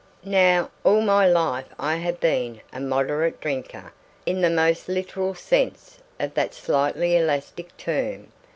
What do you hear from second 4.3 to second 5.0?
the most